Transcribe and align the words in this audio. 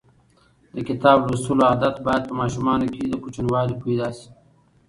د 0.73 0.77
کتاب 0.89 1.17
لوستلو 1.29 1.63
عادت 1.69 1.95
باید 2.05 2.23
په 2.29 2.33
ماشومانو 2.41 2.85
کې 2.93 3.03
له 3.11 3.17
کوچنیوالي 3.23 3.75
پیدا 3.83 4.07
شي. 4.17 4.27